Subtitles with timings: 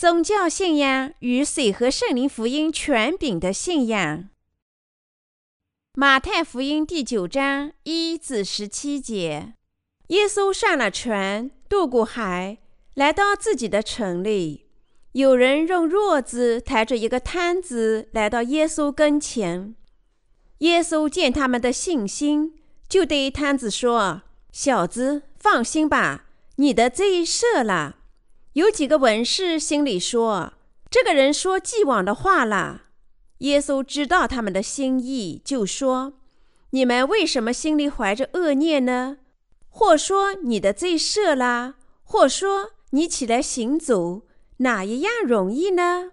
[0.00, 4.30] 宗教信仰与水和圣灵福音权柄的信仰。
[5.92, 9.52] 马太福音第九章一至十七节，
[10.06, 12.56] 耶稣上了船，渡过海，
[12.94, 14.70] 来到自己的城里。
[15.12, 19.74] 有人用弱子抬着一个摊子来到耶稣跟前。
[20.60, 22.54] 耶稣见他们的信心，
[22.88, 26.24] 就对摊子说：“小子，放心吧，
[26.56, 27.98] 你的罪赦了。”
[28.54, 30.54] 有几个文士心里说
[30.90, 32.82] ：“这个人说既往的话了。”
[33.38, 36.14] 耶稣知道他们的心意，就说
[36.70, 39.18] ：“你们为什么心里怀着恶念呢？
[39.68, 44.22] 或说你的罪赦了，或说你起来行走，
[44.58, 46.10] 哪一样容易呢？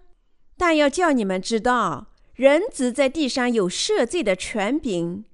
[0.56, 5.24] 但要叫你们知道，人子在地上有赦罪的权柄。”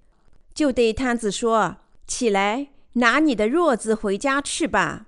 [0.55, 1.77] 就对摊子说
[2.08, 5.06] ：“起来，拿你的褥子回家去吧。”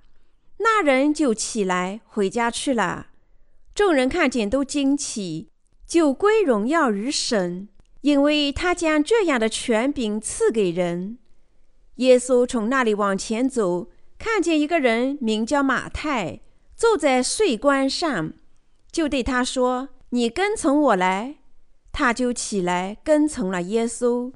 [0.59, 3.09] 那人就起来回家去了。
[3.75, 5.51] 众人看见都惊奇，
[5.87, 7.69] 就归荣耀于神，
[8.01, 11.19] 因为他将这样的权柄赐给人。
[11.97, 16.41] 耶稣从那里往前走，看见一个人名叫马太，
[16.75, 18.33] 坐在税关上，
[18.91, 21.37] 就对他说：“你跟从我来。”
[21.93, 24.33] 他就起来跟从了耶稣。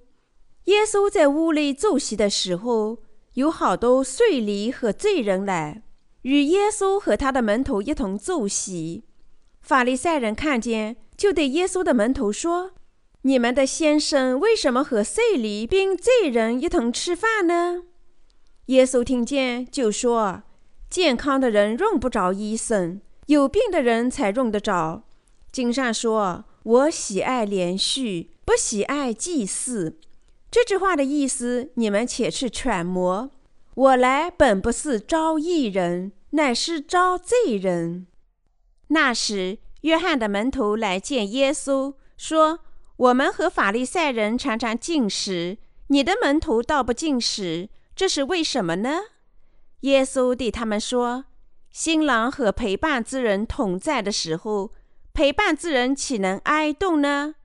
[0.64, 2.98] 耶稣在屋内坐席的时候，
[3.34, 5.82] 有好多税吏和罪人来。
[6.22, 9.04] 与耶稣和他的门徒一同坐席，
[9.62, 12.72] 法利赛人看见，就对耶稣的门徒说
[13.22, 17.84] ：“你们的先生为什么和税吏并罪人一同吃饭呢？”
[18.66, 20.42] 耶稣听见，就说
[20.90, 25.04] ：“健康的人用不着医生，有病的人才用得着。
[25.50, 29.98] 经上说：‘我喜爱连续，不喜爱祭祀。’
[30.50, 33.30] 这句话的意思，你们且去揣摩。”
[33.74, 38.06] 我来本不是招义人，乃是招罪人。
[38.88, 42.60] 那时，约翰的门徒来见耶稣，说
[42.96, 48.98] ：“我们和法利赛人常常进食，你的门徒倒不进食，这是为什么呢？”
[49.82, 51.26] 耶稣对他们说
[51.70, 54.72] ：“新郎和陪伴之人同在的时候，
[55.14, 57.36] 陪伴之人岂能哀动呢？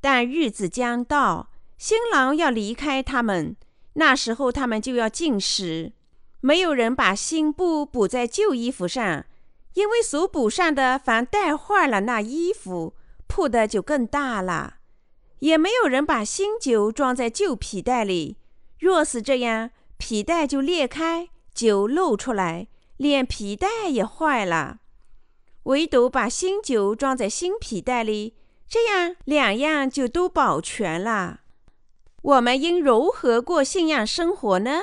[0.00, 3.56] 但日子将到，新郎要离开他们。”
[3.98, 5.92] 那时候他们就要进食，
[6.40, 9.26] 没有人把新布补在旧衣服上，
[9.74, 12.94] 因为所补上的凡带坏了那衣服，
[13.26, 14.76] 破的就更大了。
[15.40, 18.36] 也没有人把新酒装在旧皮袋里，
[18.78, 24.78] 若是这样，皮带就裂开，酒漏出来，连皮带也坏了。
[25.64, 28.34] 唯独把新酒装在新皮袋里，
[28.68, 31.40] 这样两样就都保全了。
[32.28, 34.80] 我们应如何过信仰生活呢？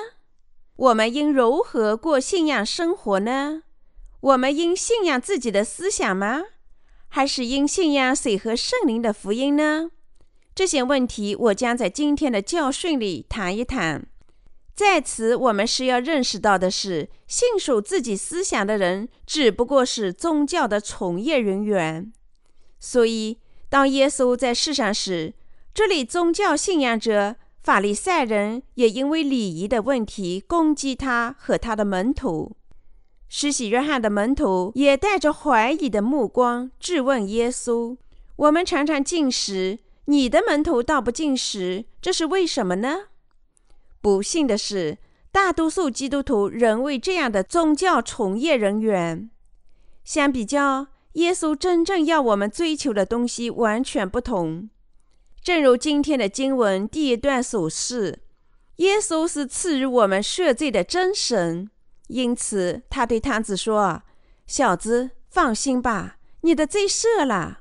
[0.74, 3.62] 我们应如何过信仰生活呢？
[4.18, 6.42] 我们应信仰自己的思想吗？
[7.06, 9.92] 还是应信仰水和圣灵的福音呢？
[10.56, 14.04] 这些问题，我将在今天的教训里谈一谈。
[14.74, 22.12] 在此，我们是要认识到的是，信守自己思想的人只不过是宗教的从业人员。
[22.80, 25.34] 所以，当耶稣在世上时，
[25.76, 32.56] 这里宗教信仰者法利赛人也因为礼仪的问题攻击他和他的门徒。
[33.28, 37.94] 施洗约翰的门徒也带着怀疑的目光质问耶稣
[38.36, 43.08] ：“我们常常进食，你的门徒倒不进食，这是为什么呢？”
[44.00, 44.96] 不幸的是，
[45.30, 49.28] 大多数基督徒仍为这样的宗教从业人员。
[50.02, 54.70] 相比较，耶稣真正要我们追求的东西完全不同。
[55.46, 58.18] 正如今天的经文第一段所示，
[58.78, 61.70] 耶稣是赐予我们赦罪的真神，
[62.08, 64.02] 因此他对摊子说
[64.48, 67.60] ：“小子，放心吧，你的罪赦了。”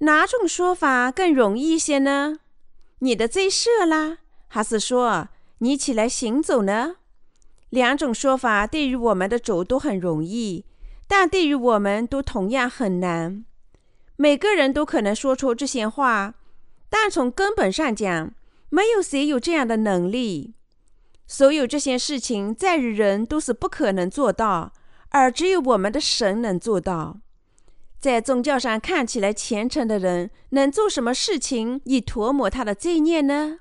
[0.00, 2.40] 哪种说法更容易一些呢？
[2.98, 5.28] 你的罪赦了，还是说
[5.60, 6.96] 你起来行走呢？
[7.70, 10.66] 两种说法对于我们的主都很容易，
[11.08, 13.46] 但对于我们都同样很难。
[14.16, 16.34] 每个人都可能说出这些话。
[16.90, 18.34] 但从根本上讲，
[18.68, 20.54] 没有谁有这样的能力。
[21.26, 24.72] 所有这些事情，在于人都是不可能做到，
[25.10, 27.20] 而只有我们的神能做到。
[28.00, 33.58] 在宗教上看起来虔诚的人，能做什么事情以涂抹他的罪孽呢？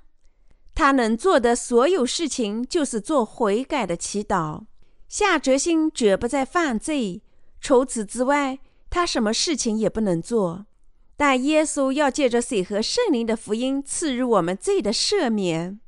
[0.74, 4.64] 他能做的所有事情，就是做悔改的祈祷，
[5.08, 7.22] 下决心绝不再犯罪。
[7.60, 8.60] 除此之外，
[8.90, 10.66] 他什么事情也不能做。
[11.19, 15.81] 但耶稣要借着水和圣灵的福音赐予我们罪的赦免。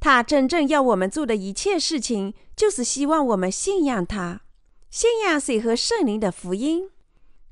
[0.00, 4.40] 他真正要我们做的一切事情，就是希望我们信仰他，
[4.90, 6.88] 信仰水和圣灵的福音。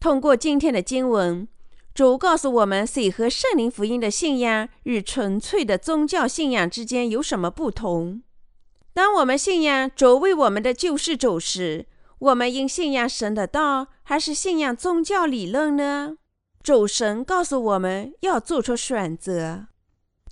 [0.00, 1.46] 通过今天的经文，
[1.94, 8.22] 主告诉我们，水和圣灵福音的信仰与纯粹的宗教信仰之间有什么不同。
[8.94, 11.84] 当我们信仰主为我们的救世主时，
[12.18, 16.16] 我们应信仰神的道，还是信仰宗教理论呢？
[16.62, 19.66] 主神告诉我们要做出选择。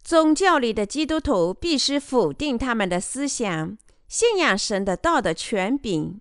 [0.03, 3.77] 宗教里的基督徒必须否定他们的思想，
[4.09, 6.21] 信仰神的道的权柄。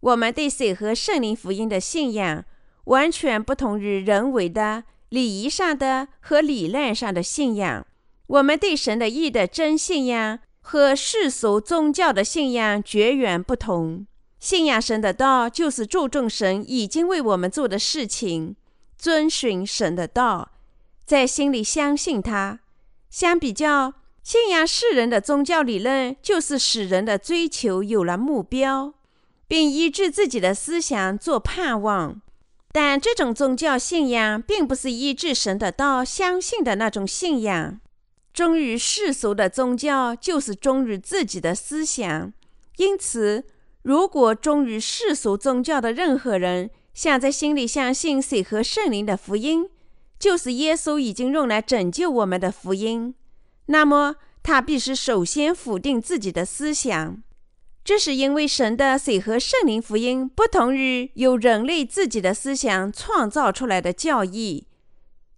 [0.00, 2.44] 我们对水和圣灵福音的信仰，
[2.84, 7.86] 完全不同于人为的、礼仪上的和理论上的信仰。
[8.26, 14.06] 我们对神的义的真信仰和世俗宗教的信仰绝缘不同。
[14.38, 18.56] 信仰神的道，就是注重神已经为我们做的事情，
[18.96, 20.52] 遵循神的道，
[21.04, 22.60] 在心里相信他。
[23.10, 28.94] 相比较，信仰世人的宗教理论，就是使人的追求有了目标，
[29.46, 32.20] 并依据自己的思想做盼望。
[32.72, 37.80] 但这种宗教信仰，并不是依据神的道相信的那种信仰。
[38.32, 42.32] 忠于世俗的宗教，就是忠于自己的思想。
[42.76, 43.44] 因此。
[43.84, 49.68] 如果忠于世俗宗教的任何人想在心里相信水和圣灵的福音，
[50.18, 53.14] 就是耶稣已经用来拯救我们的福音，
[53.66, 57.22] 那么他必须首先否定自己的思想。
[57.84, 64.66] 这是因为神的水和圣灵福音不同于由人类自己的思想创造出来的教义，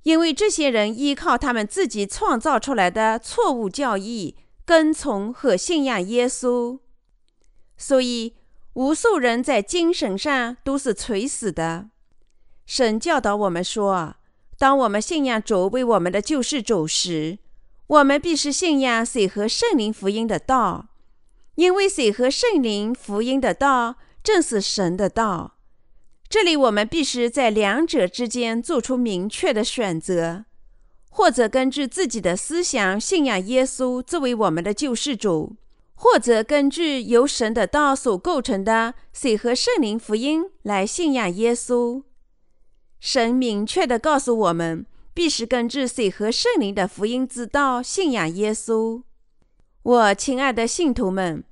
[0.05, 6.79] 因为这些人依靠他们自己创造出来的错误教义，跟从和信仰耶稣。
[7.77, 8.36] 所以，
[8.77, 11.89] 无数人在精神上都是垂死的。
[12.67, 14.17] 神教导我们说：
[14.59, 17.39] 当我们信仰主为我们的救世主时，
[17.87, 20.89] 我们必须信仰水和圣灵福音的道，
[21.55, 25.57] 因为水和圣灵福音的道正是神的道。
[26.29, 30.45] 这里我们必须在两者之间做出明确的选择，
[31.09, 35.57] 或者根据自己的思想信仰耶稣作为我们的救世主。
[35.97, 42.03] 或者根据由神的道所构成的水和圣灵福音来信仰耶稣。
[43.01, 49.03] 神明确地告诉我们，必须根据水和圣灵的福音之道信仰耶稣。
[49.83, 51.43] 我亲爱的信徒们，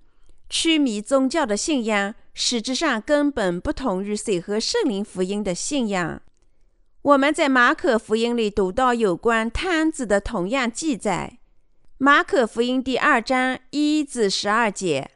[0.49, 6.21] 曲迷宗教的信仰实质上根本不同于水和圣灵福音的信仰。
[7.03, 11.39] 我们在马可福音里读到有关摊子的同样记载。
[12.05, 15.13] 马可福音第二章一至十二节，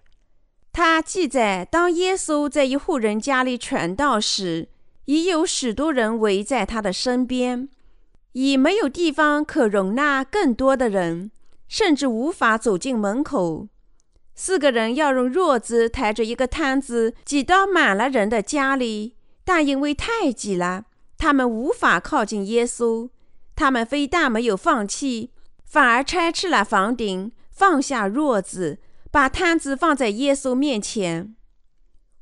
[0.73, 4.71] 他记载：当耶稣在一户人家里传道时，
[5.05, 7.69] 已有许多人围在他的身边，
[8.33, 11.31] 已没有地方可容纳更多的人，
[11.69, 13.69] 甚至无法走进门口。
[14.35, 19.15] 四个人要用褥子抬着一个摊子挤到满了人的家里，
[19.45, 20.87] 但因为太挤了，
[21.19, 23.11] 他们无法靠近耶稣。
[23.55, 25.33] 他们非但没有放弃。
[25.69, 28.79] 反而拆斥了房顶，放下褥子，
[29.11, 31.35] 把摊子放在耶稣面前。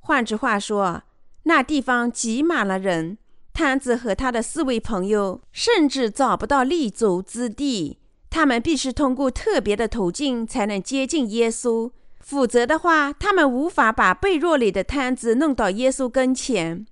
[0.00, 1.02] 换句话说，
[1.44, 3.18] 那地方挤满了人，
[3.52, 7.98] 摊子和他的四位朋友甚至找不到立足之地。
[8.28, 16.84] 他们必须通过特别的途径才能接近耶稣，否则的话，他们无法把被褥里的摊子弄到耶稣跟前。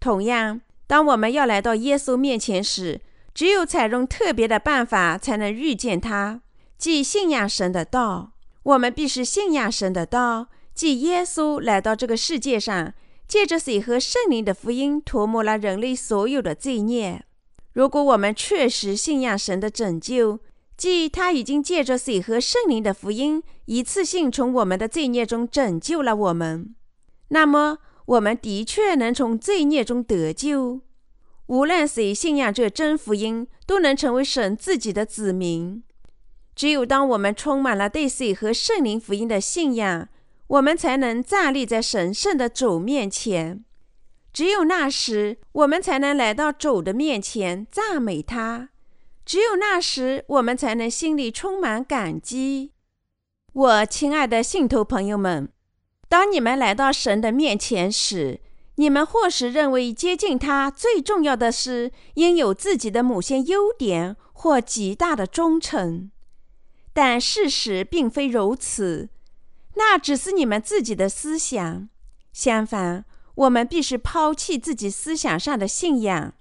[0.00, 3.00] 同样，当我们要来到耶稣面前时，
[3.38, 6.40] 只有采用特别的办法，才能遇见他，
[6.76, 8.32] 即信仰神的道。
[8.64, 12.92] 我们必须信仰神的道，即耶稣来到这个世界上，
[13.28, 17.24] 借着水和圣灵的福音，涂抹了人类所有的罪孽。
[17.74, 20.40] 如果我们确实信仰神的拯救，
[20.76, 26.74] 即他已经借着水和圣灵的福音，一次性从我们的罪孽中拯救了我们，
[27.28, 30.80] 那么我们的确能从罪孽中得救。
[31.48, 35.82] 无论谁信仰这真福音，都能成为神自己的子民。
[36.54, 40.08] 只有当我们充满了对谁和圣灵福音的信仰，
[40.46, 43.64] 我们才能站立在神圣的主面前。
[44.30, 48.68] 只有那时，我们才能来到主的面前赞美他。
[49.24, 52.72] 只有那时，我们才能心里充满感激。
[53.54, 55.48] 我亲爱的信徒朋友们，
[56.08, 58.40] 当你们来到神的面前时，
[58.80, 66.12] 你们或许认为接近他最重要的是应有自己的某些优点或极大的忠诚，
[66.92, 69.08] 但事实并非如此，
[69.74, 71.88] 那只是你们自己的思想。
[72.32, 73.04] 相反，
[73.34, 76.34] 我们必须抛弃自己思想上的信仰，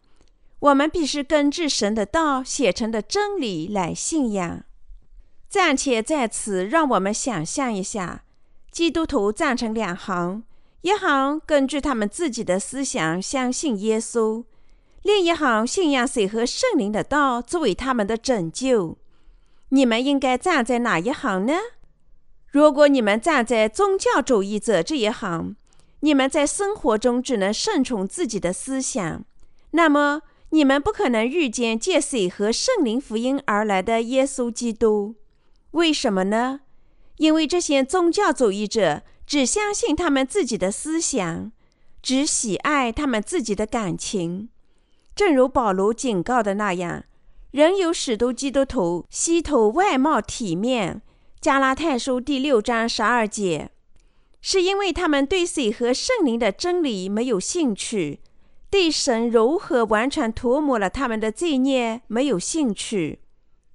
[0.60, 4.64] 我们必须根据神的道写成的真理来信仰。
[5.50, 8.24] 暂且在此，让我们想象一下，
[8.70, 10.44] 基督徒站成两行。
[10.88, 14.46] 一行根据他们自己的思想相信耶稣，
[15.04, 18.98] 另一行信仰水和圣灵的道作为他们的拯救。
[19.68, 21.56] 你们应该站在哪一行呢？
[22.50, 25.58] 如果你们站在宗教主义者这一行，
[26.00, 29.26] 你们在生活中只能顺从自己的思想，
[29.72, 35.16] 那么你们不可能遇见借水和圣灵福音而来的耶稣基督。
[35.72, 36.62] 为什么呢？
[37.18, 41.52] 因为这些宗教主义者只相信他们自己的思想，
[42.02, 44.48] 只喜爱他们自己的感情。
[45.14, 47.04] 正如保罗警告的那样，
[47.52, 51.02] 仍有许多基督徒希图外貌体面。
[51.42, 53.70] 加拉太书第六章十二节，
[54.42, 58.22] 是因为他们对水和圣灵的真理没有兴趣，
[58.70, 63.20] 对神如何完全涂抹了他们的罪孽没有兴趣，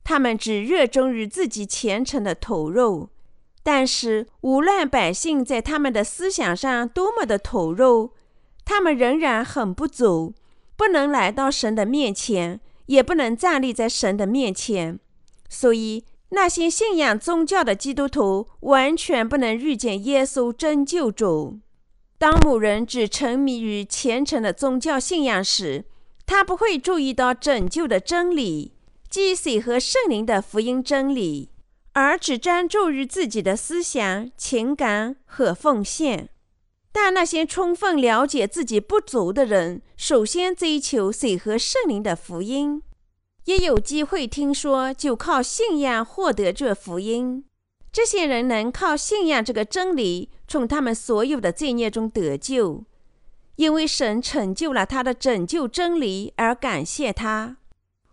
[0.02, 3.10] 他们只热衷于自己虔诚的投入。
[3.62, 8.12] 但是，无论百姓在他们的思想上多么的投入，
[8.64, 10.34] 他们仍然很不足，
[10.76, 14.98] 不能来到神的面前，也不能站立在神的面前。
[15.48, 21.60] 所以，那些信仰宗教的基督徒完全不能遇见耶稣真救主。
[22.18, 25.84] 当某人只沉迷于虔诚的宗教信仰时，
[26.26, 28.72] 他不会注意到拯救的真理，
[29.08, 31.51] 即水和圣灵的福音真理。
[31.92, 36.28] 而只专注于自己的思想、情感和奉献。
[36.90, 42.82] 但那些充分了解自己不足的人，首先追求水和圣灵的福音，
[43.46, 47.44] 一有机会听说，就靠信仰获得这福音。
[47.90, 52.84] 这些人能靠信仰这个真理，从他们所有的罪孽中得救，
[53.56, 57.56] 因为神成就了他的拯救真理，而感谢他。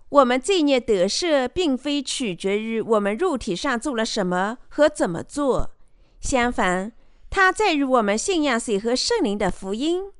[0.09, 5.71] 我们罪孽得赦，并非取决于我们肉体上做了什么和怎么做，
[6.19, 6.91] 相反，
[7.29, 10.11] 它在于我们信仰水和圣灵的福音。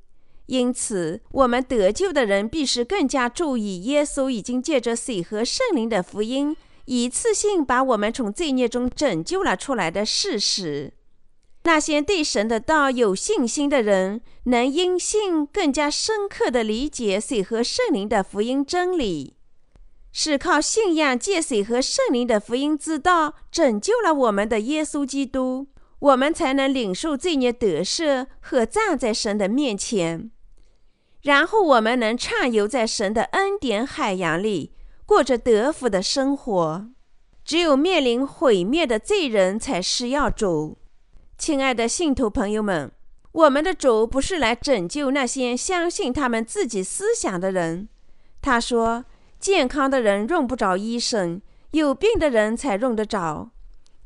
[0.46, 6.56] 因此，我们得救的人必须更加注意，耶稣已经借着水和圣灵的福音，
[6.86, 10.92] 一次性把我们从罪孽中拯救了出来的事实。
[11.64, 19.34] 那些对神的道有信心的人，能因信更加深刻地理解水和圣灵的福音真理。
[20.12, 25.68] 是靠信仰借水和圣灵的福音之道拯救了我们的耶稣基督，
[26.00, 30.32] 我们才能领受罪孽得赦和站在神的面前。
[31.22, 34.72] 然后我们能畅游在神的恩典海洋里，
[35.06, 36.88] 过着得福的生活。
[37.44, 40.78] 只有面临毁灭的罪人才需要主。
[41.38, 42.90] 亲爱的信徒朋友们，
[43.30, 47.88] 我们的主不是来拯救那些相信他们自己思想的人。
[48.42, 49.04] 他说。
[49.40, 53.50] 健康的人用不着医生，有病的人才用得着。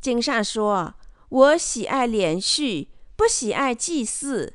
[0.01, 0.95] 经上说
[1.29, 4.55] ：“我喜爱连续，不喜爱祭祀。”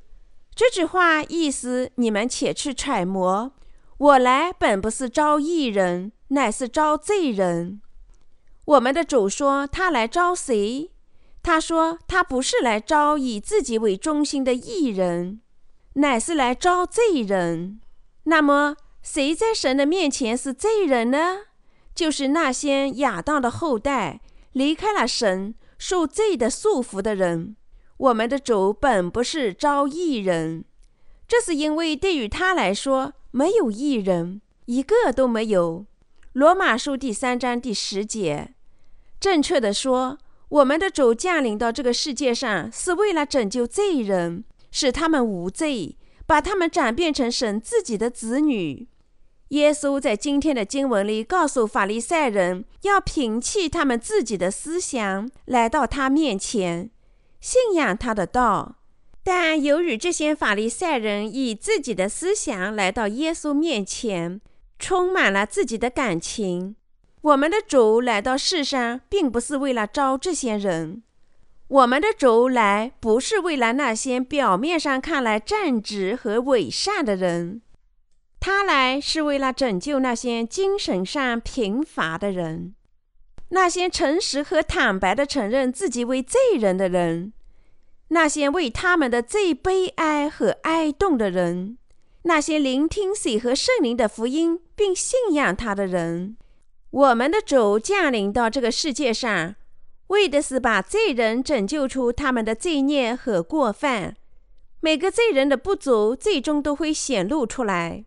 [0.56, 3.52] 这句话意思你们且去揣摩。
[3.98, 7.82] 我来本不是招义人，乃是招罪人。
[8.64, 10.92] 我们的主说他来招谁？
[11.44, 15.42] 他说他不是来招以自己为中心的义人，
[15.94, 17.82] 乃是来招罪人。
[18.24, 18.78] 那么。
[19.02, 21.38] 谁在神的面前是罪人呢？
[21.96, 24.22] 就是那些亚当的后代，
[24.54, 27.56] 离开了神，受罪的束缚的人。
[27.98, 30.64] 我们的主本不是招义人，
[31.28, 35.86] 这是因为对于他来说，没有义人，一个都没有。
[36.32, 38.54] 罗马书第三章第十节，
[39.20, 45.98] 正确的说，我们的主降临到这个世界上，是为了拯救罪人，使他们无罪。
[46.30, 48.88] 把他们转变成神自己的子女。
[49.48, 56.92] 耶稣在今天的经文里告诉法利赛人，要摒弃他们自己的思想，来到他面前，
[57.42, 58.76] 信仰他的道。
[59.24, 64.40] 但由于这些法利赛人以自己的思想来到耶稣面前，
[64.78, 66.76] 充满了自己的感情，
[67.22, 71.02] 我们的主来到世上，并不是为了招这些人。
[71.70, 77.62] 我们的主来不是为了那些表面上看来正直和伪善的人，
[78.40, 82.74] 他来是为了拯救那些精神上贫乏的人，
[83.50, 87.34] 那些诚实和坦白的承认自己为罪人的人，
[88.08, 91.78] 那些为他们的最悲哀和哀痛的人，
[92.24, 96.36] 那些聆听水和圣灵的福音并信仰他的人。
[96.90, 99.54] 我们的主降临到这个世界上。
[100.10, 104.16] 为的是把罪人拯救出他们的罪孽和过犯。
[104.82, 108.06] 每个罪人的不足，最终都会显露出来，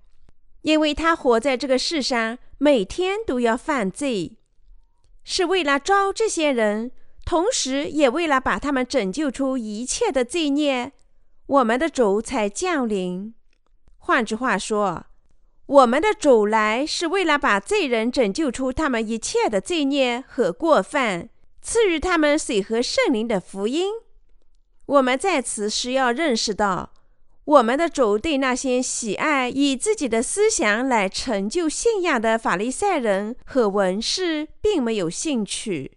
[0.62, 4.38] 因为他活在这个世上，每天都要犯罪，
[5.22, 6.92] 是为了招这些人，
[7.24, 10.92] 同时也为了把他们拯救出一切的罪孽。
[11.46, 13.34] 我们的主才降临。
[13.98, 15.04] 换句话说，
[15.66, 21.28] 我们的主来是为了把罪人拯救出他们一切的罪孽和过犯，
[21.62, 23.92] 赐予他们水和圣灵的福音。
[24.86, 26.92] 我们在此需要认识到，
[27.44, 35.92] 我们的主对那些喜爱以自己的思想来成就信仰的法利赛人和文士并没有兴趣。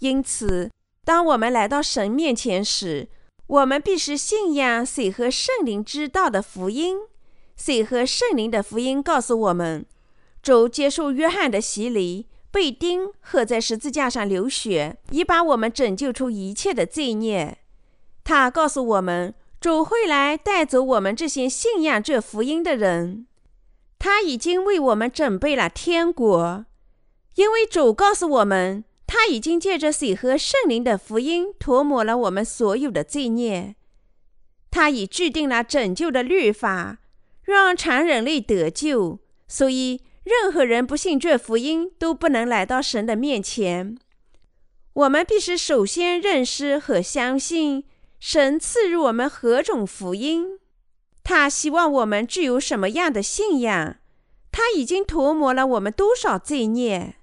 [0.00, 0.70] 因此，
[1.04, 3.08] 当我们来到神面前时，
[3.46, 6.98] 我们必须信仰水和圣灵之道的福音。
[7.56, 9.86] 水和圣灵的福音告诉我们，
[10.42, 17.58] 主接受约翰的洗礼，被钉，和在十字架上流血，以把我们拯救出一切的罪孽。
[18.22, 23.26] 他告诉我们，主会来带走我们这些信仰这福音的人。
[23.98, 26.64] 他已经为我们准备了天国，
[27.34, 33.74] 因为主告诉我们，他已经借着水和圣灵的福音涂抹了我们所有的罪孽。
[34.70, 36.98] 他已制定了拯救的律法。
[37.42, 43.96] 让全人类得救，所以任何人不信这福音都不能来到神的面前。
[44.94, 47.84] 我们必须首先认识和相信
[48.18, 50.58] 神赐予我们何种福音。
[51.22, 53.96] 他希望我们具有什么样的信仰？
[54.50, 57.16] 他已经涂抹了我们多少罪孽？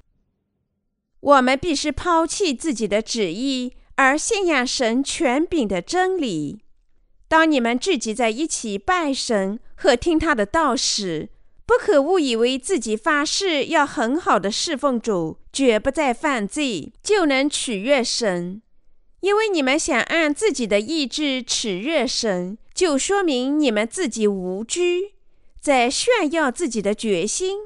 [1.22, 6.62] 我们必须抛弃自己的旨意，而信仰神权柄的真理。
[7.28, 11.30] 当你们聚集在一起拜神和听他的道时，
[11.72, 18.62] 不可误以为自己发誓要很好的侍奉主，绝不再犯罪，就能取悦神。
[19.22, 25.14] 因为你们想按自己的意志取悦神，就说明你们自己无知，
[25.62, 27.60] 在炫耀自己的决心。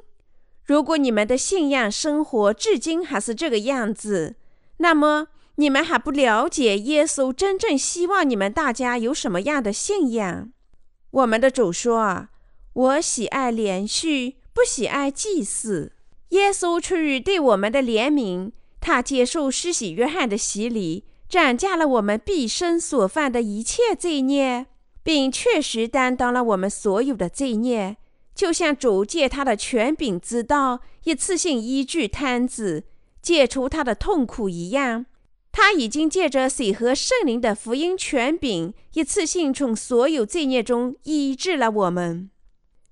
[0.63, 4.35] 如果你们的信仰生活至今还是这个样子，
[4.77, 5.29] 那么。
[5.57, 10.51] 你们还不了解耶稣真正希望你们大家有什么样的信仰？
[11.11, 12.27] 我们的主说
[12.75, 15.93] ：“我喜爱连续，不喜爱祭祀。”
[16.29, 24.65] 耶稣出于对我们的怜悯，他接受施洗约翰的洗礼，斩下了我们毕生所犯的一切罪孽，
[25.03, 27.95] 并确实担当了我们所有的罪孽，
[28.33, 32.83] 就像主借他的权柄之道，一次性医治瘫子，
[33.21, 35.05] 解除他的痛苦一样。
[35.53, 42.29] 他已经借着水和圣灵的福音权柄，一次性从所有罪孽中医治了我们。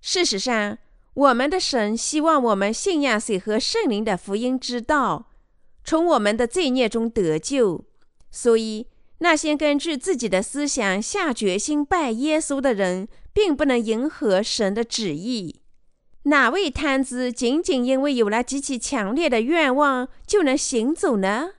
[0.05, 0.77] 事实上，
[1.13, 5.29] 我们的神希望我们信仰水和圣灵的福音之道，
[5.85, 7.85] 从我们的罪孽中得救。
[8.29, 8.87] 所以，
[9.19, 15.61] 那些根据自己的思想下决心拜耶稣的人，并不能迎合神的旨意。
[16.23, 21.51] 哪位摊子仅仅因为有了极其强烈的愿望，就能行走呢？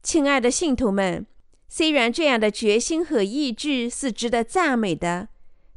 [0.00, 1.26] 亲爱的信徒们，
[1.68, 5.26] 虽然这样的决心和意志是值得赞美的，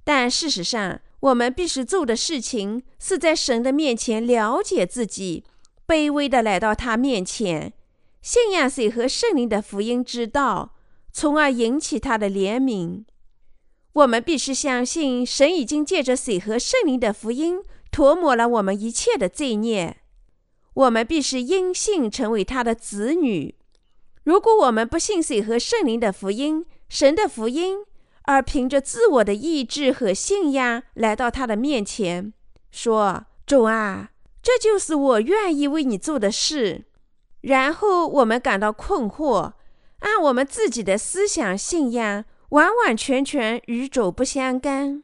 [0.04, 5.44] 但事实上，我们必须做的事情是在神的面前了解自己，
[5.88, 7.74] 卑微的来到他面前，
[8.22, 10.76] 信仰水和圣灵的福音之道，
[11.12, 13.04] 从而引起他的怜悯。
[13.94, 17.60] 我们必须相信，神已经借着水和圣灵的福音
[17.92, 19.98] 涂抹了我们一切的罪孽。
[20.76, 23.56] 我们必须因信成为他的子女。
[24.24, 27.80] 如果我们不信水和圣灵的福音，神的福音，
[28.28, 32.34] 而凭着自我的意志和信仰来到他的面前，
[32.70, 34.12] 说：“主啊，
[34.44, 36.84] 这就是我愿意为你做的事。”
[37.42, 39.54] 然后我们感到困惑，
[40.00, 45.04] 按我们自己的思想信仰，完完全全与主不相干。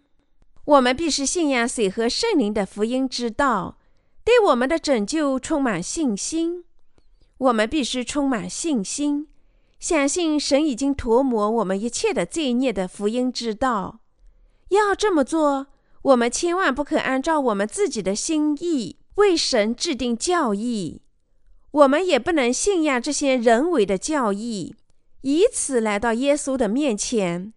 [0.66, 3.78] 我们必须信仰水和圣灵的福音之道，
[4.26, 6.66] 对我们的拯救充满信心。
[7.38, 9.28] 我们必须充满信心，
[9.84, 14.00] 相信神已经涂抹我们一切的罪孽的福音之道。
[14.70, 15.68] 要这么做，
[16.04, 21.02] 我们千万不可按照我们自己的心意为神制定教义。
[21.72, 24.74] 我们也不能信仰这些人为的教义，
[25.24, 27.52] 以此来到耶稣的面前。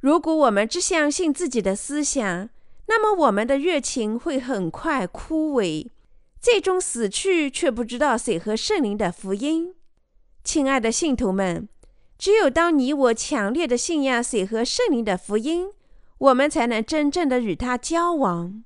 [0.00, 2.48] 如果我们只相信自己的思想，
[2.86, 5.90] 那么我们的热情会很快枯萎。
[6.40, 9.74] 最终死去，却不知道谁和圣灵的福音。
[10.48, 11.68] 亲爱的信徒们，
[12.16, 15.68] 只有当你我强烈的信仰水和圣灵的福音，
[16.16, 18.64] 我们才能真正的与他交往。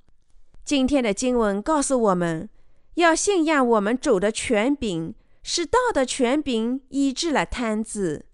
[0.64, 2.49] 今天的经文告诉我们，
[2.95, 8.27] 要信仰我们主的权柄，使道的权柄医治了瘫子。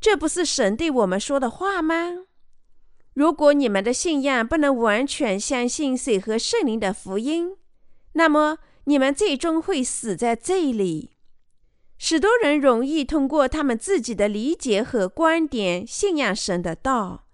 [0.00, 2.24] 这不是神对我们说的话吗？
[3.14, 7.56] 如果你们的信仰不能完全相信水和圣灵的福音，
[8.14, 11.11] 那么，你们最终会死在这里。
[12.02, 17.28] 许多人容易通过他们自己的理解和观点信仰神的道，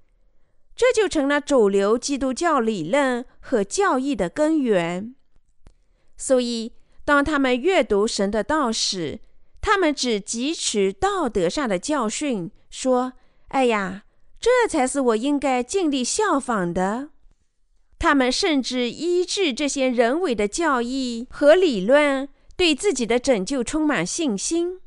[0.76, 5.14] 这就成了主流基督教理论和教义的根源。
[6.18, 6.74] 所以，
[7.06, 9.20] 当他们阅读神的道时，
[9.62, 13.14] 他们只汲取道德上的教训，说
[13.48, 14.02] ：“哎呀，
[14.38, 17.08] 这才是我应该尽力效仿的。”
[17.98, 24.80] 他们甚至医治这些人为的教义和理论，对自己的拯救充满信心。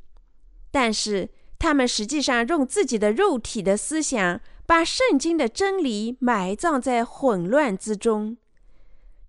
[0.69, 8.35] 但是，他们实际上用自己的肉体的思想，把圣经的真理埋葬在混乱之中。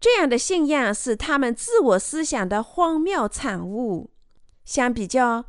[0.00, 4.10] 这样的信仰是他们自我思想的荒谬产物。
[4.64, 5.44] 相比较，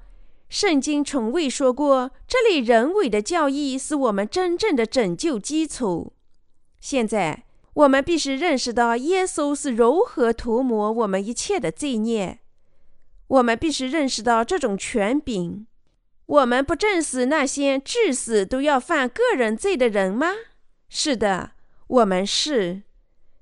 [0.48, 6.14] 圣经从未说过这类人为的教义是我们真正的拯救基础。
[6.80, 7.46] 现在。
[7.76, 12.38] 我们必须认识到耶稣是如何涂抹我们一切的罪孽。
[13.34, 15.66] 我们必须认识到这种权柄。
[16.26, 20.28] 我们不正是那些至死都要犯个人罪的人吗？
[20.88, 21.52] 是的，
[21.88, 22.84] 我们是。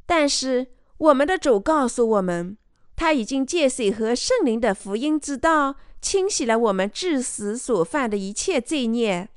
[0.06, 2.58] 但是我们的主告诉我们，
[2.96, 9.28] 他已经借水和圣灵的福音之道，清洗了我们至死所犯的一切罪孽，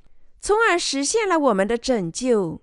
[0.41, 2.61] 从而实现了我们的拯救。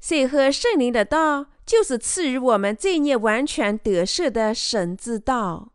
[0.00, 1.46] 水和圣灵的道。
[1.66, 5.72] 就是赐予我们罪孽完全得赦的神之道。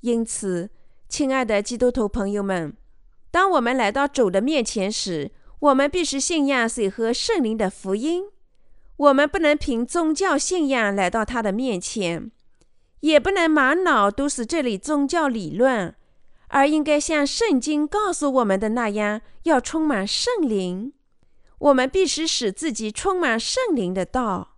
[0.00, 0.70] 因此，
[1.08, 2.76] 亲爱的基督徒朋友们，
[3.30, 8.24] 当我们来到主的面前时，我们必须信仰水和圣灵的福音。
[8.96, 12.30] 我们不能凭宗教信仰来到他的面前，
[13.00, 15.94] 也不能满脑都是这类宗教理论，
[16.48, 20.92] 而应该像圣经告诉我们的那样，要充满圣灵。
[21.58, 24.56] 我们必须使自己充满圣灵的道。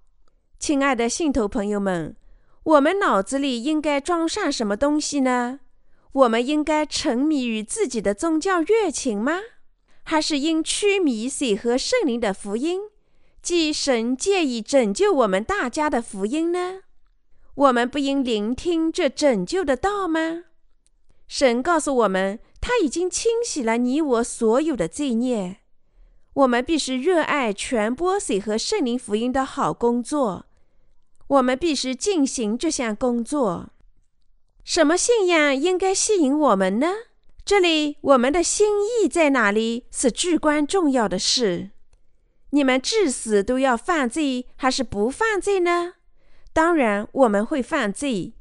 [0.58, 2.16] 亲爱的信徒朋友们，
[2.64, 5.60] 我们脑子里应该装上什么东西呢？
[6.12, 9.38] 我们应该沉迷于自己的宗教热情吗？
[10.02, 12.80] 还是应驱迷水和圣灵的福音，
[13.40, 16.80] 即神借以拯救我们大家的福音呢？
[17.54, 20.44] 我们不应聆听这拯救的道吗？
[21.28, 25.58] 神告诉我们，他已经清洗了你我所有的罪孽。
[26.32, 30.46] 我们必须热爱传播水和圣灵福音的好工作。
[31.28, 33.70] 我们必须进行这项工作。
[34.64, 36.88] 什么信仰应该吸引我们呢？
[37.44, 41.70] 这里我们的心意在哪里是至关重要的事。
[42.50, 45.94] 你们至死都要犯罪，还是不犯罪呢？
[46.52, 48.34] 当然，我们会犯罪。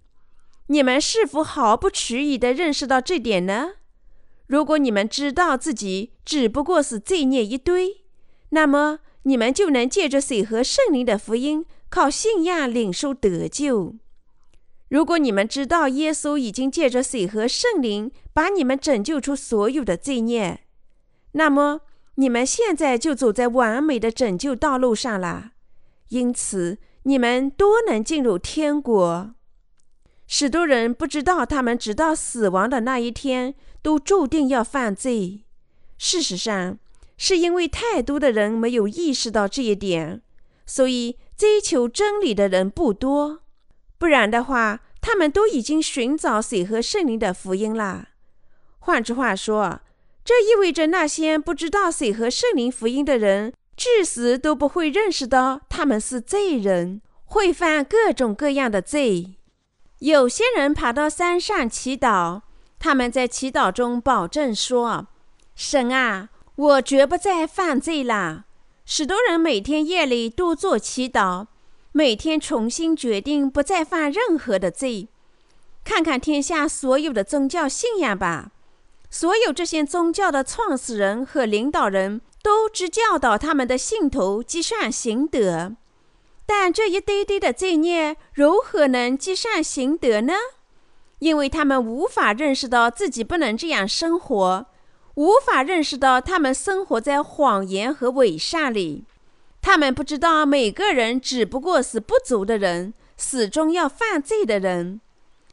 [0.68, 3.74] 你们是否毫不迟疑地认识到这点呢？
[4.48, 8.02] 如果你们知道自己只不过是罪孽一堆，
[8.50, 11.66] 那么你们就能借着水和圣灵的福音。
[11.90, 13.96] 靠信仰领受得救。
[14.90, 20.62] 如果你们知道耶稣已经借着水和圣灵把你们拯救出所有的罪孽，
[21.34, 21.82] 那么
[22.16, 25.52] 你们现在就走在完美的拯救道路上了。
[26.10, 29.36] 因此，你们多能进入天国。
[30.26, 35.46] 许多人不知道，他们直到死亡的那一天都注定要犯罪。
[35.98, 36.80] 事实上，
[37.18, 40.22] 是因为太多的人没有意识到这一点，
[40.66, 41.18] 所以。
[41.40, 43.44] 追求真理的人不多，
[44.00, 48.08] 不然的话，他们都已经寻找水和圣灵的福音了。
[48.80, 49.82] 换句话说，
[50.26, 59.36] 这意味着那些不知道水和圣灵福音的人，至死都不会认识到他们是罪人，会犯各种各样的罪。
[60.00, 62.42] 有些人爬到山上祈祷，
[62.80, 65.08] 他们在祈祷中保证说
[65.56, 68.46] ：“神啊，我绝不再犯罪了。”
[68.86, 71.48] 许多人每天夜里都做祈祷，
[71.92, 75.08] 每天重新决定不再犯任何的罪。
[75.84, 78.52] 看看天下所有的宗教信仰吧，
[79.10, 85.76] 所有这些宗教的创始人和领导人都只教导他们的信徒积善行德，
[86.46, 90.34] 但这一堆堆的罪孽如何能积善行德呢？
[91.20, 94.68] 因为他们无法认识到自己不能这样生活。
[95.16, 99.04] 无法认识到他们生活在谎言和伪善里，
[99.62, 105.02] 他们不知道每个人只不过是不足的人，始终要犯罪的人，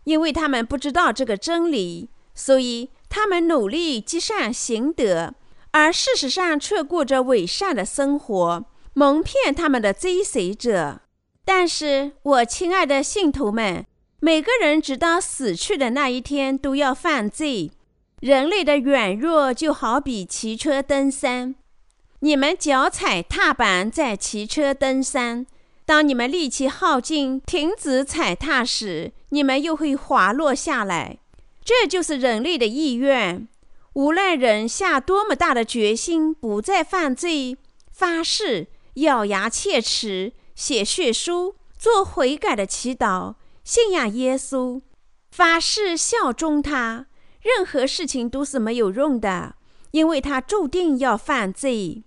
[0.04, 5.34] 因为他们不知道这个真理，所以他们努力积善行德，
[5.72, 8.64] 而事实上却过着伪善的生活，
[8.94, 11.00] 蒙骗他们的追随者。
[11.44, 13.84] 但是，我亲爱的信徒们，
[14.20, 17.70] 每个人直到死去的那一天都要犯罪。
[18.20, 21.54] 人类的软弱就好比骑车登山，
[22.20, 25.46] 你们脚踩踏板在骑车登山，
[25.84, 31.18] 当你们力气耗尽、停止踩踏时，你们又会滑落下来。
[31.64, 33.46] 这就是人类的意愿。
[33.94, 37.56] 无论人下多么大的决心不再犯罪，
[37.90, 44.80] 发誓咬牙切齿，写血书，做悔改的祈祷，信仰耶稣，
[45.30, 47.06] 发誓效忠他。
[47.42, 49.54] 任何事情都是没有用的，
[49.90, 52.04] 因为他注定要犯罪。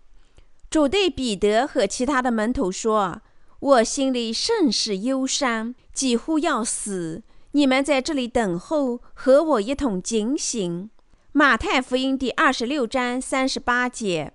[0.69, 3.21] 主对彼得和其他的门徒说
[3.59, 7.23] ：“我心里甚是忧伤，几乎要死。
[7.51, 10.89] 你们在这里等候，和我一同警醒。”
[11.31, 14.33] 马太福音第二十六章三十八节。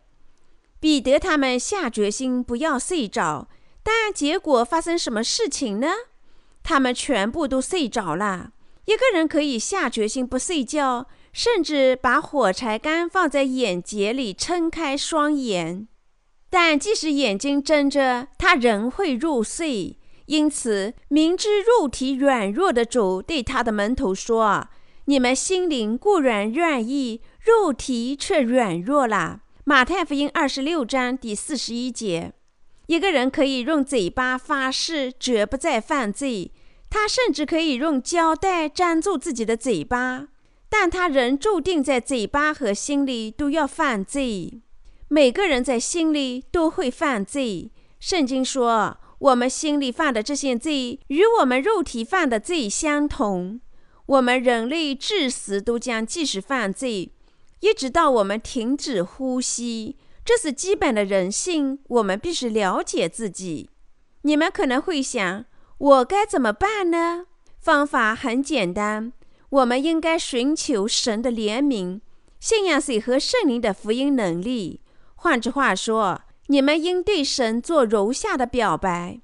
[0.80, 3.48] 彼得他们下决心不要睡着，
[3.83, 5.88] 但结果发生什么事情呢？
[6.62, 8.52] 他们全部都睡着了。
[8.87, 15.88] 一个人可以下决心不睡觉，甚至把火柴杆放在眼睫里撑开双眼，
[16.49, 19.99] 但即使眼睛睁着，他仍会入睡。
[20.27, 24.68] 因此，明知肉体软弱的主对他的门徒说
[25.07, 32.33] ：“你们心灵固然愿意，肉体却软弱了。”马太福音二十六章第四十一节。
[32.87, 36.53] 一个人可以用嘴巴发誓绝不再犯罪。
[36.88, 40.29] 他甚至可以用胶带粘住自己的嘴巴，
[40.76, 44.60] 但他仍注定在嘴巴和心里都要犯罪。
[45.06, 47.70] 每个人在心里都会犯罪。
[48.00, 53.60] 圣经说，我们心里犯的这些罪与我们肉体犯的罪相同。
[54.06, 57.12] 我们人类至死都将继续犯罪，
[57.60, 59.96] 一直到我们停止呼吸。
[60.24, 63.70] 这是基本的人性，我们必须了解自己。
[64.22, 65.44] 你们可能会想。
[65.78, 67.26] 我该怎么办呢？
[67.60, 69.12] 方法很简单，
[69.54, 72.00] 我们应该寻求神的怜悯，
[72.40, 74.80] 信仰水和圣灵的福音能力。
[75.14, 79.20] 换句话说，你们应对神做如下的表白：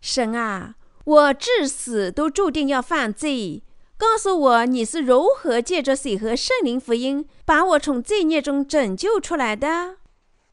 [0.00, 3.62] 神啊，我至死都注定要犯罪。
[3.96, 9.98] 告诉我你是如何借着水和圣灵福音把我从罪孽中拯救出来的，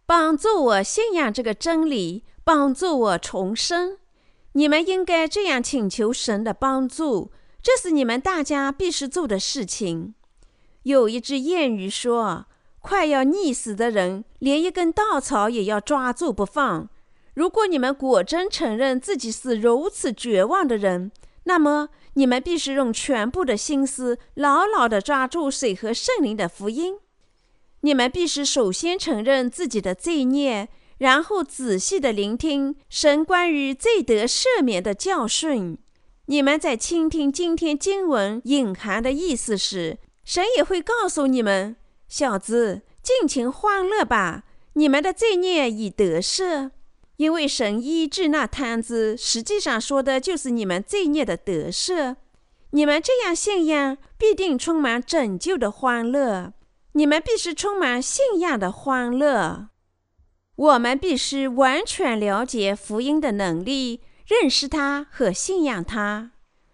[0.06, 3.98] 帮助我信仰这个真理，帮助我重生。
[4.52, 7.32] 你们应该这样请求神的帮助，
[7.66, 10.14] 这是你们大家必须做的事情。
[10.84, 12.46] 有一句谚语说
[12.80, 16.88] ：“快要溺死的人，连一根稻草也要抓住不放。”
[17.34, 21.12] 如果你们果真承认自己是如此绝望的人，
[21.46, 27.00] 那么你们必须用全部的心思牢牢地抓住水和圣灵的福音。
[27.82, 30.70] 你们必须首先承认自己的罪孽。
[31.00, 35.80] 然后仔细的聆听神关于罪得赦免的教训。
[36.28, 41.76] 你们在倾听今天经文隐含的意思时，神也会告诉你们
[42.10, 46.72] ：“小子，尽情欢乐吧，你们的罪孽已得赦。”
[47.18, 52.18] 因为神医治那摊子，实际上说的就是你们罪孽的得赦。
[52.72, 56.52] 你们这样信仰，必定充满拯救的欢乐。
[56.92, 59.70] 你们必须充满信仰的欢乐。
[60.58, 66.32] 我们必须完全了解福音的能力，认识他和信仰他。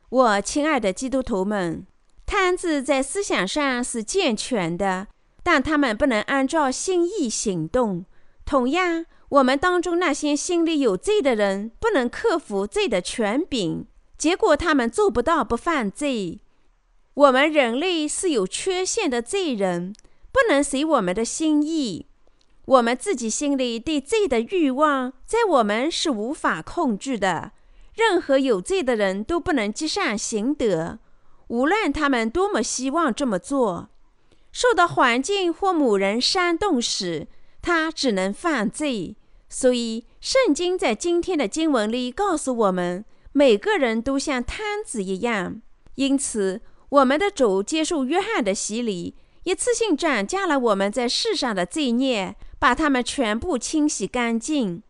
[0.09, 1.85] 我亲爱的基督徒们，
[2.25, 5.07] 摊子在思想上是健全的，
[5.43, 8.05] 但他们不能按照心意行动。
[8.45, 13.85] 同样，我们当中那些心里有罪的人，不能克服罪的权柄，
[14.17, 16.39] 结果他们做不到不犯罪。
[17.13, 19.93] 我们人类是有缺陷的罪人，
[20.31, 22.07] 不能随我们的心意。
[22.65, 27.52] 我们自己心里对罪的欲望，在我们是无法控制的。
[27.93, 31.00] 任何有罪的人都不能积善行德，
[31.47, 33.89] 无论他们多么希望这么做。
[34.52, 37.28] 受到环境或某人煽动时，
[37.62, 39.15] 他只能犯罪。
[39.50, 45.62] 所以，圣经在今天的经文里告诉我们，每个人都像摊子一样。
[45.95, 52.38] 因此，我们的主接受约翰的洗礼，一次性斩价了我们在世上的罪孽。
[52.62, 54.84] 把它们全部清洗干净。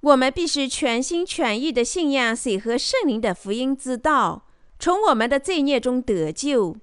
[0.00, 4.46] 我们必须全心全意地信仰水和圣灵的福音之道，
[4.78, 6.76] 从我们的罪孽中得救。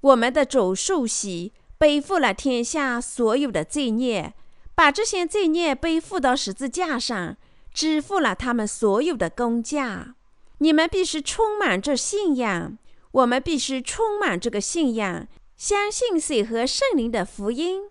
[0.00, 4.32] 我们的主受洗，背负了天下所有的罪孽，
[4.74, 7.36] 把这些罪孽背负到十字架上，
[7.70, 10.14] 支付了他们所有的工价。
[10.60, 12.78] 你们必须充满这信仰。
[13.12, 15.28] 我们必须充满这个信仰，
[15.58, 17.82] 相信水和圣灵的福音。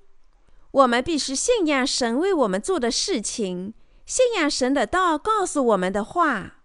[0.77, 3.73] 我们必须信仰神为我们做的事情，
[4.05, 6.57] 信仰神的道告诉我们的话。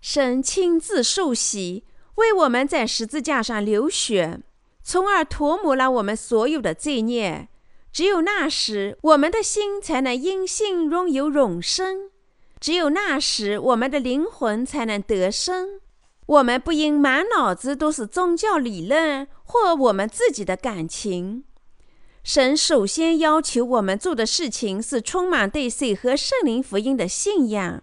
[0.00, 1.84] 神亲自受洗，
[2.14, 4.40] 为我们在十字架上流血，
[4.84, 7.48] 从而涂抹了我们所有的罪孽。
[7.92, 12.10] 只有那时，我们的心才能因信拥有永生；
[12.60, 15.80] 只有那时，我们的灵魂才能得生。
[16.26, 21.42] 我们不应满脑子都是宗教理论或我们自己的感情。
[22.32, 27.82] 神首先要求我们做的事情是充满对水和圣灵福音的信仰。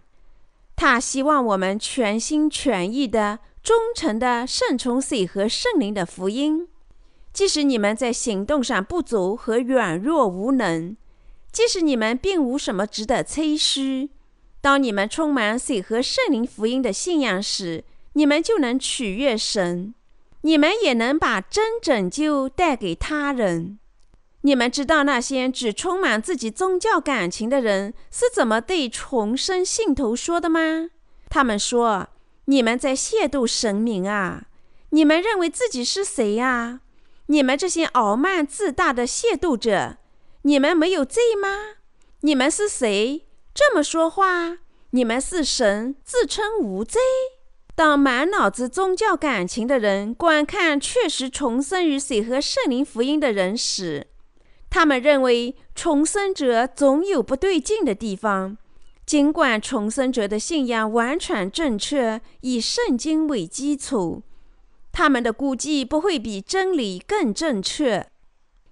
[0.73, 6.65] 他希望我们全心全意的、忠诚的顺从水和圣灵的福音，
[7.33, 10.95] 即使你们在行动上不足和软弱无能，
[11.51, 14.11] 即使你们并无什么值得吹嘘。
[14.61, 17.83] 当你们充满水和圣灵福音的信仰时，
[18.13, 19.93] 你们就能取悦神，
[20.43, 23.77] 你们也能把真拯救带给他人。
[24.47, 30.89] 你们知道那些只充满自己宗教感情的人是怎么对重生信徒说的吗？
[31.29, 32.07] 他们说
[32.47, 34.45] ：“你们在亵渎神明啊！
[34.91, 36.79] 你们认为自己是谁呀？
[37.25, 39.97] 你们这些傲慢自大的亵渎者，
[40.43, 41.49] 你们没有罪吗？
[42.21, 43.25] 你们是谁？
[43.53, 44.59] 这么说话？
[44.91, 47.01] 你们是神，自称无罪？”
[47.75, 54.07] 当满脑子宗教感情的人观看确实重生于水和圣灵福音的人时，
[54.69, 58.57] 他们认为重生者总有不对劲的地方，
[59.05, 64.23] 尽管重生者的信仰完全正确，以圣经为基础，
[64.91, 68.07] 他们的估计不会比真理更正确。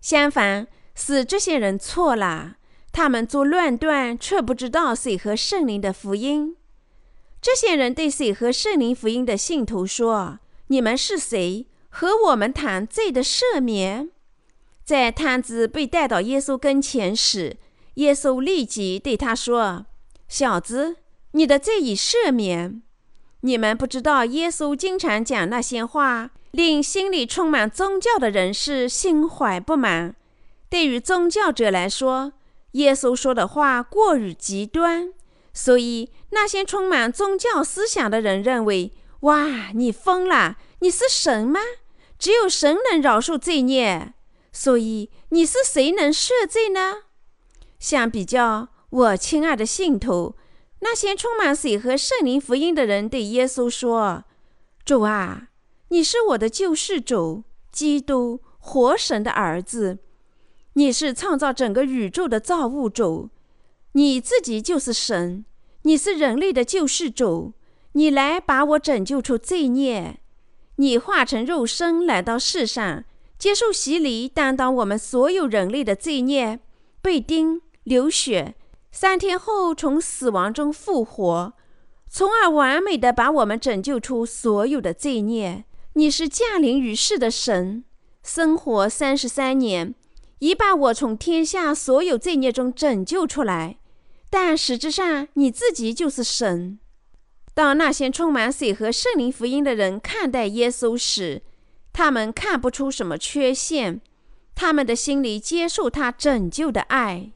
[0.01, 2.58] 相反，是这些人错了，
[2.91, 6.55] 他们做乱断，却不知道水和圣灵的福音。
[7.41, 11.67] 这些人对水和圣灵福音的信徒说：“你们是谁？
[11.89, 14.10] 和我们谈罪的赦免？”
[14.85, 17.57] 在摊子被带到耶稣跟前时，
[17.95, 19.87] 耶稣立即对他说
[20.29, 20.97] ：“小子，
[21.31, 22.83] 你的罪已赦免。”
[23.41, 30.15] 你们不知道，耶稣经常讲那些话，令心里充满宗教的人士心怀不满。
[30.69, 32.33] 对于宗教者来说，
[32.71, 35.11] 耶稣说的话过于极端，
[35.53, 40.57] 所以那些充满宗教思想的人认为：“哇，你疯了！
[40.79, 41.59] 你是神吗？
[42.19, 44.13] 只有神能饶恕罪孽。”
[44.55, 47.03] 所以你是谁能赦罪呢？
[47.77, 50.35] 相比较，我亲爱的信徒，
[50.79, 54.23] 那些充满水和圣灵福音的人对耶稣说
[54.85, 55.49] ：“主啊，
[55.89, 59.97] 你是我的救世主，基督，活神的儿子，
[60.75, 63.29] 你是创造整个宇宙的造物主，
[63.91, 65.43] 你自己就是神，
[65.81, 67.51] 你是人类的救世主，
[67.91, 70.21] 你来把我拯救出罪孽，
[70.77, 73.03] 你化成肉身来到世上。”
[73.37, 76.59] 接受洗礼，担当我们所有人类的罪孽，
[77.01, 78.55] 被钉、流血，
[78.91, 81.53] 三天后从死亡中复活，
[82.09, 85.65] 从而完美的把我们拯救出所有的罪孽。
[85.93, 87.83] 你是降临于世的神，
[88.23, 89.93] 生活三十三年，
[90.39, 93.77] 已把我从天下所有罪孽中拯救出来。
[94.29, 96.79] 但实质上，你自己就是神。
[97.53, 101.41] 当那些充满水和圣灵福音的人看待耶稣时，
[101.97, 104.01] 他们看不出什么缺陷，
[104.53, 107.31] 他们的心里接受他拯救的爱。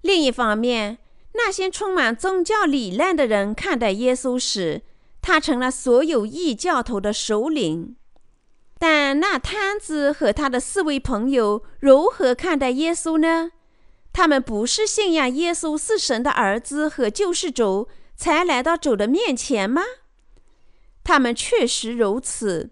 [0.00, 0.96] 另一方面，
[1.34, 4.80] 那些充满宗教理念的人看待耶稣时，
[5.20, 7.96] 他成了所有异教徒的首领。
[8.78, 13.50] 但那摊子和他的四位朋友如何看待耶稣呢？
[14.10, 19.82] 他们不是信仰耶稣是神的儿子和救世主才来到主的面前吗？
[21.04, 22.70] 他们确实如此。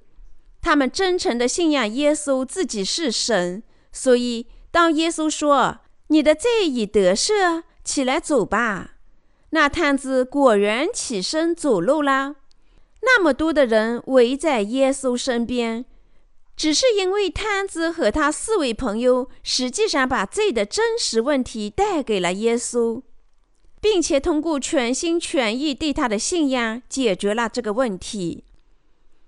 [0.64, 8.92] 他们真诚地信仰耶稣自己是神，所以当耶稣说“你的罪已得赦，起来走吧”，
[9.52, 12.36] 那摊子果然起身走路了。
[13.02, 15.84] 那么多的人围在耶稣身边，
[16.56, 23.02] 只是因为摊子和他四位朋友实际上把罪的真实问题带给了耶稣，
[23.82, 28.44] 并且通过全心全意对他的信仰解决了这个问题。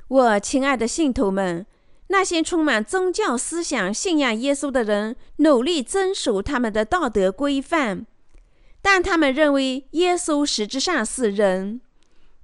[0.08, 1.66] 我亲爱的信徒们，
[2.08, 8.06] 那些充满宗教思想、信仰耶稣的人，努力遵守他们的道德规范，
[8.80, 11.80] 但他们认为耶稣实质上是人。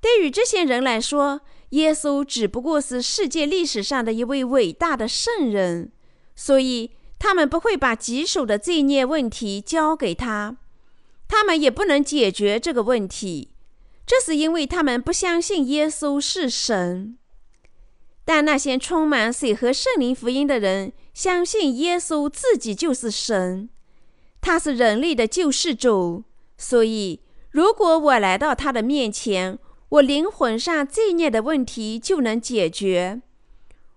[0.01, 5.93] 对于这些人来说，耶稣只不过是世界历史上的一位伟大的圣人，
[6.35, 6.91] 所以
[7.21, 10.57] 他们不会把棘手的罪孽问题交给他，
[11.29, 13.51] 他们也不能解决这个问题。
[14.05, 17.17] 这是因为他们不相信耶稣是神。
[18.25, 23.69] 但那些充满水和圣灵福音的人相信耶稣自己就是神，
[24.41, 26.25] 他是人类的救世主。
[26.57, 27.21] 所以，
[27.51, 29.59] 如果我来到他的面前，
[29.89, 33.21] 我灵魂上罪孽的问题就能解决。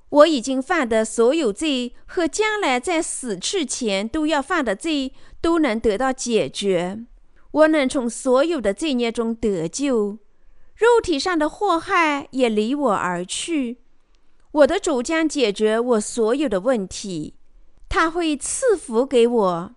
[0.09, 7.03] 我已经犯的所有罪和将来在死去前都要犯的罪都能得到解决。
[7.51, 10.17] 我能从所有的罪孽中得救，
[10.75, 13.77] 肉体上的祸害也离我而去。
[14.55, 17.33] 我的主将解决我所有的问题，
[17.89, 19.75] 他会赐福给我，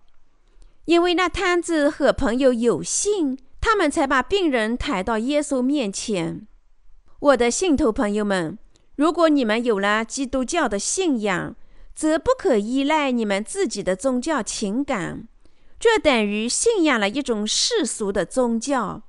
[0.85, 6.47] 因为那摊子和朋友有信，他们才把病人抬到耶稣面前。
[7.19, 8.57] 我的信徒朋友们，
[8.95, 11.57] 如果你们有了基督教的信仰，
[11.93, 15.27] 则不可依赖你们自己的宗教情感，
[15.77, 19.01] 这等于信仰了一种世俗的宗教，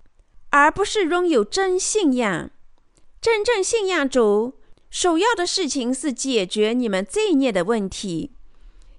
[0.51, 2.51] 而不是拥有真信仰。
[3.21, 4.55] 真正信仰主，
[4.91, 8.33] 首要的事情是解决你们罪孽的问题。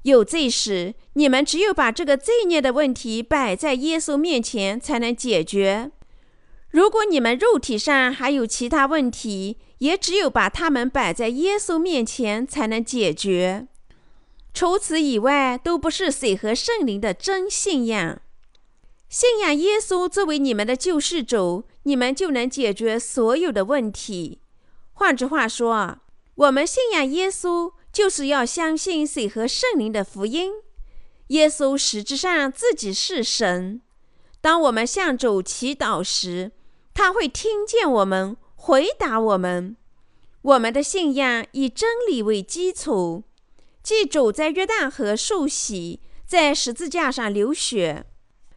[0.04, 5.92] 有罪时，你们只有把这个罪孽的问题摆在耶稣面前，才能解决。
[6.70, 13.68] 如果你们肉体上还有其他问题，也只有把它们摆在耶稣面前才能解决。
[14.54, 18.22] 除此以外，都不是水和圣灵的真信仰。
[19.08, 24.41] 信仰耶稣作为你们的救世主，你们就能解决所有的问题。
[25.02, 25.98] 换句话说，
[26.36, 30.52] 我们信仰耶稣，就是要相信水和圣灵的福音。
[31.30, 33.82] 耶稣实质上自己是神。
[34.42, 36.52] 当我们向主祈祷时，
[36.94, 39.76] 他会听见我们，回答我们。
[40.44, 43.24] 我们的信仰以真理为基础，
[43.82, 48.06] 即主在约旦河受洗，在十字架上流血，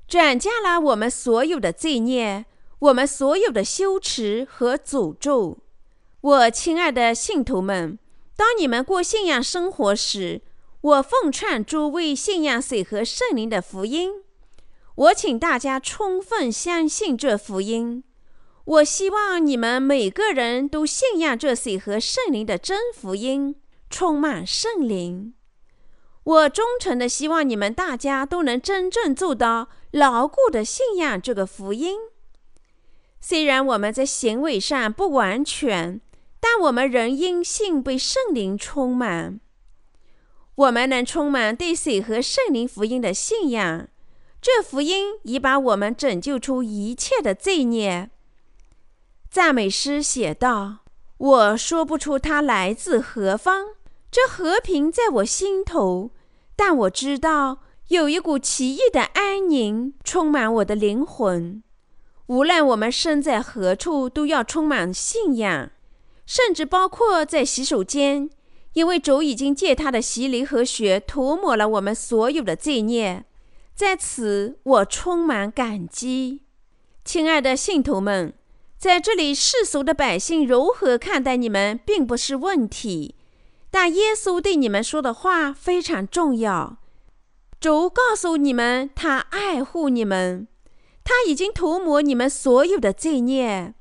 [0.07, 2.45] 转嫁了我们所有的罪孽，
[2.81, 5.57] 我们所有的羞耻和诅咒。
[6.25, 7.99] 我亲爱的信徒们，
[8.35, 10.41] 当你们过信仰生活时，
[10.81, 14.23] 我奉劝诸位信仰水和圣灵的福音。
[14.95, 18.03] 我请大家充分相信这福音。
[18.65, 23.57] 我希望你们每个人都信仰这水和圣灵的真福音，
[23.91, 25.35] 充满圣灵。
[26.23, 31.99] 我忠诚的希望你们大家都能真正做到牢固的信仰这个福音。
[33.21, 36.01] 虽然我们在行为上不完全，
[36.47, 39.41] 但我们仍因信被圣灵充满。
[40.57, 43.89] 我们能充满对水和圣灵福音的信仰，
[44.43, 48.11] 这福音已把我们拯救出一切的罪孽。
[49.31, 50.81] 赞美诗写道
[51.17, 53.69] ：“我说不出它来自何方，
[54.11, 56.11] 这和平在我心头，
[56.55, 61.63] 但我知道有一股奇异的安宁充满我的灵魂。
[62.27, 65.71] 无论我们身在何处，都要充满信仰，
[66.27, 68.31] 甚至包括在洗手间，
[68.73, 73.25] 因为主已经借他的洗礼和血涂抹了我们所有的罪孽。
[73.75, 76.43] 在此，我充满感激，
[77.05, 78.35] 亲爱的信徒们。”
[78.77, 83.15] 在这里，世俗的百姓如何看待你们，并不是问题，
[83.71, 86.77] 但耶稣对你们说的话非常重要。
[87.59, 90.47] 主告诉你们，他爱护你们，
[91.03, 93.73] 他已经涂抹你们所有的罪孽。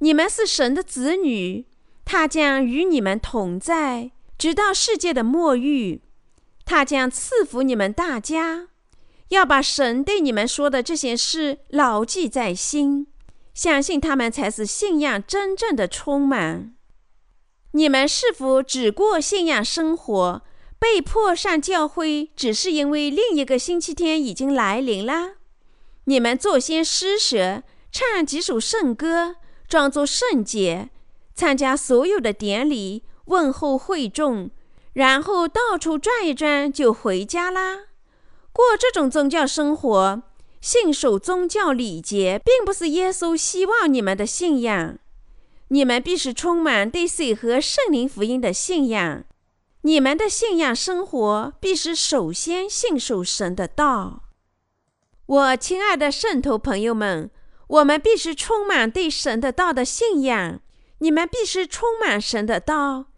[0.00, 1.64] 你们是神的子女，
[2.04, 6.00] 他将与你们同在，直到世界的末日。
[6.64, 8.68] 他将赐福你们大家，
[9.28, 13.06] 要把神对你们说的这些事牢记在心。
[13.52, 16.74] 相信他们才是信仰真正的充满。
[17.72, 20.42] 你们是否只过信仰生活，
[20.78, 25.34] 被迫上教会，只是因为另一个星期天已经来临了？
[26.04, 29.36] 你们做些施舍，唱几首圣歌，
[29.68, 30.90] 装作圣洁，
[31.34, 34.50] 参加所有的典礼，问候会众，
[34.92, 37.86] 然后到处转一转就回家啦？
[38.52, 40.22] 过这种宗教生活？
[40.60, 44.98] 信守宗教礼节，并不是耶稣希望你们的信仰。
[45.68, 49.24] 你们必须充满对水和圣灵福音的信仰。
[49.82, 54.22] 你们的信仰生活必须首先信守神的道。
[55.26, 57.30] 我亲爱的圣徒朋友们，
[57.66, 60.60] 我们必须充满对神的道的信仰。
[61.04, 63.08] 你们必须充满神的道。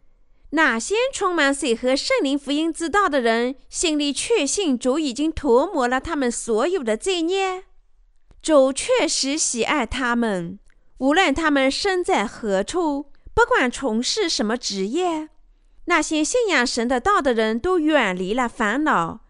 [0.51, 7.63] 哪些充满水和圣灵福音之道的人，心里确信主已经涂抹了他们所有的罪孽？
[8.43, 10.59] 主确实喜爱他们，
[10.99, 15.29] 无论他们身在何处，不管从事什么职业。
[15.85, 19.21] 那些信仰神的道的人都远离了烦恼，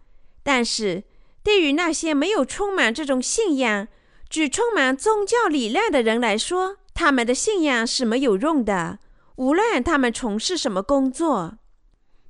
[0.43, 1.05] 但是
[1.43, 3.87] 对于那些没有充满这种信仰、
[4.31, 8.99] 只充满宗教理念的人来说，他们的信仰是没有用的。
[9.37, 11.59] 无论他们从事什么工作，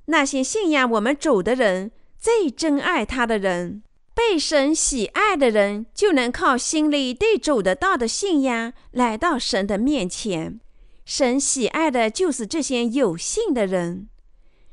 [0.07, 3.81] 那些信仰我们主的人，最珍爱他的人，
[4.13, 10.59] 被神喜爱的人，就能靠心里对主的道的信仰来到神的面前。
[11.05, 14.09] 神喜爱的就是这些有信的人。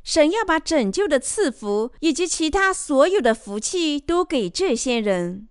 [0.03, 5.49] 神要把拯救的赐福以及其他所有的福气都给这些人。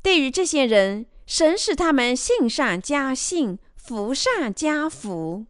[0.00, 5.44] 对于这些人，神使他们信上加信，福上加福。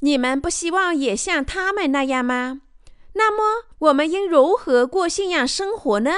[0.00, 2.60] 你们不希望也像他们那样吗？
[3.14, 6.12] 那么我们应如何过信仰生活呢？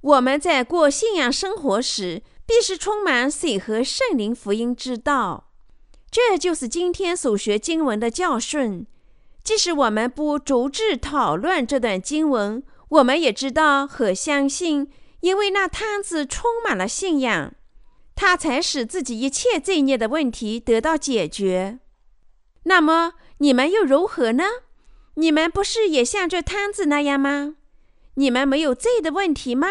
[0.00, 5.52] 我们在过信仰生活时，必是充满水和圣灵福音之道。
[6.10, 8.84] 这就是今天所学经文的教训。
[9.44, 17.54] 即使我们不逐字讨论这段经文，我们也知道和相信，因为那摊子充满了信仰，
[18.14, 21.78] 他才使自己一切罪孽的问题得到解决。
[22.64, 24.44] 那么你们又如何呢？
[25.14, 27.56] 你们不是也像这摊子那样吗？
[28.14, 29.68] 你们没有罪的问题吗？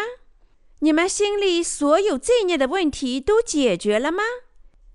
[0.80, 4.22] 你们心里所有罪孽的问题都解决了吗？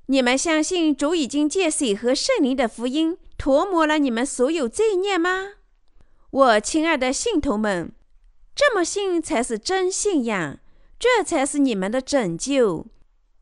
[0.08, 3.18] 你们相信主已经借水和圣灵的福音？
[3.38, 5.54] 涂抹了你们所有罪孽吗，
[6.32, 7.91] 我亲爱的信徒们？
[8.56, 10.58] 这么信才是真信仰，
[10.98, 12.88] 这才是你们的拯救。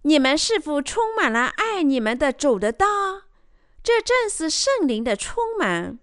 [0.06, 2.86] 你们是否充满了爱你们的主的道？
[3.84, 6.00] 这正是圣灵的充满。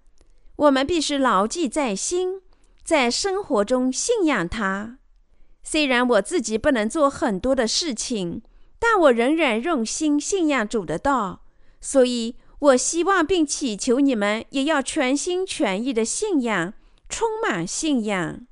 [0.57, 2.43] 我们必须牢记在心，
[2.85, 4.99] 在生活中信仰他。
[5.63, 8.43] 虽然我自己不能做很多的事情，
[8.79, 11.43] 但我仍然用心信仰主的道，
[11.81, 12.37] 所以。
[12.63, 16.75] 我希望并祈求你们也要全心全意的信仰，
[17.09, 18.47] 充满信仰，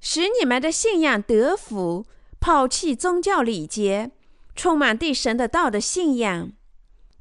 [0.00, 2.06] 使你们的信仰得福，
[2.40, 4.12] 抛弃宗教礼节，
[4.60, 6.52] 充满对神的道的信仰。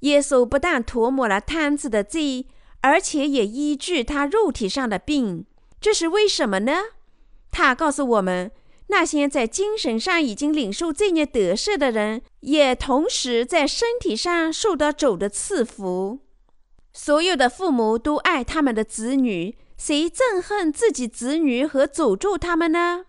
[0.01, 2.47] 耶稣不但涂抹了摊子的罪，
[2.81, 5.45] 而且也医治他肉体上的病。
[5.79, 6.73] 这是为什么呢？
[7.49, 8.51] 他告诉我们，
[8.87, 16.19] 那些在精神上已经领受罪孽得赦的人，也同时在身体上受到主的赐福。
[16.91, 23.05] 所有的父母都爱他们的子女，谁憎恨自己子女和诅咒他们呢？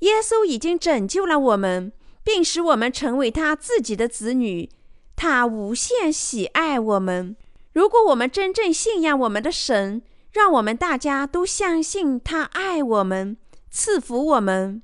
[0.00, 1.92] 耶稣已经拯救了我们，
[2.24, 4.70] 并使我们成为他自己的子女。
[5.14, 7.36] 他无限喜爱我们。
[7.72, 10.02] 如果我们真正信仰我们的神，
[10.32, 13.36] 让我们大家都相信他爱我们，
[13.70, 14.82] 赐福我们，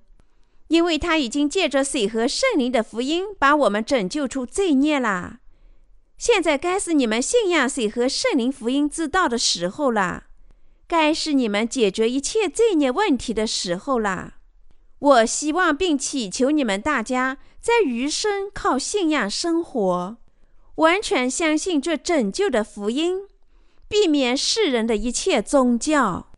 [0.68, 5.38] 因为他已经借着水和圣灵的福音，把我们拯救出罪孽了。
[6.16, 10.24] 现在该是你们信仰水和圣灵福音之道的时候了，
[10.86, 14.34] 该是你们解决一切罪孽问题的时候了。
[15.01, 20.16] 我希望并祈求你们大家在余生靠信仰生活，
[20.76, 23.26] 完全相信这拯救的福音，
[23.88, 26.29] 避免世人的一切宗教。